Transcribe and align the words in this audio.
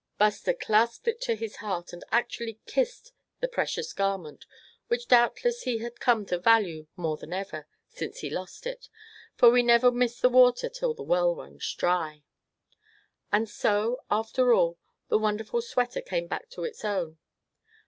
Buster 0.17 0.53
clasped 0.55 1.07
it 1.07 1.21
to 1.21 1.35
his 1.35 1.57
heart, 1.57 1.93
and 1.93 2.03
actually 2.11 2.59
kissed 2.65 3.11
the 3.39 3.47
precious 3.47 3.93
garment, 3.93 4.47
which 4.87 5.07
doubtless 5.07 5.61
he 5.61 5.77
had 5.77 5.99
come 5.99 6.25
to 6.25 6.39
value 6.39 6.87
more 6.95 7.17
than 7.17 7.31
ever, 7.31 7.67
since 7.87 8.21
he 8.21 8.29
lost 8.31 8.65
it, 8.65 8.89
for 9.35 9.51
we 9.51 9.61
"never 9.61 9.91
miss 9.91 10.19
the 10.19 10.27
water 10.27 10.69
till 10.69 10.95
the 10.95 11.03
well 11.03 11.35
runs 11.35 11.71
dry." 11.75 12.23
And 13.31 13.47
so, 13.47 14.03
after 14.09 14.51
all, 14.55 14.79
the 15.09 15.19
wonderful 15.19 15.61
sweater 15.61 16.01
came 16.01 16.25
back 16.25 16.49
to 16.49 16.63
its 16.63 16.83
own. 16.83 17.19